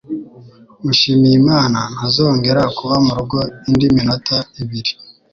[0.83, 3.37] Mushimiyimana ntazongera kuba murugo
[3.69, 4.91] indi minota ibiri